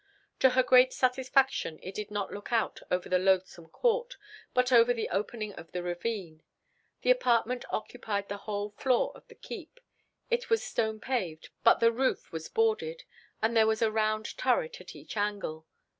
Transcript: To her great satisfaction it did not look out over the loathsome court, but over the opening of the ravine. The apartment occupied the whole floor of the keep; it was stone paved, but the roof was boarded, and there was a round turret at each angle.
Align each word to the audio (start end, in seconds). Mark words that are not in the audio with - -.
To 0.39 0.49
her 0.49 0.63
great 0.63 0.93
satisfaction 0.93 1.77
it 1.83 1.93
did 1.93 2.09
not 2.09 2.33
look 2.33 2.51
out 2.51 2.79
over 2.89 3.07
the 3.07 3.19
loathsome 3.19 3.67
court, 3.69 4.17
but 4.51 4.71
over 4.71 4.95
the 4.95 5.07
opening 5.09 5.53
of 5.53 5.73
the 5.73 5.83
ravine. 5.83 6.41
The 7.03 7.11
apartment 7.11 7.65
occupied 7.69 8.27
the 8.27 8.37
whole 8.49 8.71
floor 8.71 9.11
of 9.13 9.27
the 9.27 9.35
keep; 9.35 9.79
it 10.31 10.49
was 10.49 10.63
stone 10.63 10.99
paved, 10.99 11.49
but 11.63 11.81
the 11.81 11.91
roof 11.91 12.31
was 12.31 12.49
boarded, 12.49 13.03
and 13.43 13.55
there 13.55 13.67
was 13.67 13.83
a 13.83 13.91
round 13.91 14.35
turret 14.39 14.81
at 14.81 14.95
each 14.95 15.15
angle. 15.17 15.67